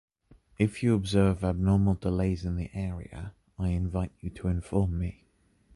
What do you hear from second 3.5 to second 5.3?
I invite you to inform me.